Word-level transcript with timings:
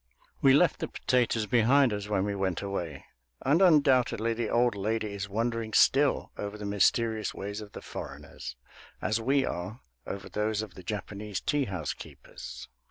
We 0.41 0.53
left 0.55 0.79
the 0.79 0.87
potatoes 0.87 1.45
behind 1.45 1.93
us 1.93 2.09
when 2.09 2.25
we 2.25 2.33
went 2.33 2.63
away, 2.63 3.05
and 3.43 3.61
undoubtedly 3.61 4.33
the 4.33 4.49
old 4.49 4.73
lady 4.73 5.13
is 5.13 5.29
wondering 5.29 5.73
still 5.73 6.31
over 6.39 6.57
the 6.57 6.65
mysterious 6.65 7.35
ways 7.35 7.61
of 7.61 7.73
the 7.73 7.83
foreigners, 7.83 8.55
as 8.99 9.21
we 9.21 9.45
are 9.45 9.81
over 10.07 10.27
those 10.27 10.63
of 10.63 10.73
the 10.73 10.81
Japanese 10.81 11.39
tea 11.39 11.65
house 11.65 11.93
keepers. 11.93 12.67